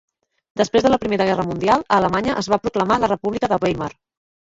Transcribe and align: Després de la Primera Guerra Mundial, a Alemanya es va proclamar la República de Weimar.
Després 0.61 0.85
de 0.87 0.91
la 0.93 0.99
Primera 1.03 1.27
Guerra 1.31 1.45
Mundial, 1.51 1.85
a 1.91 2.01
Alemanya 2.01 2.41
es 2.45 2.53
va 2.57 2.61
proclamar 2.67 3.01
la 3.07 3.15
República 3.17 3.55
de 3.57 3.65
Weimar. 3.67 3.97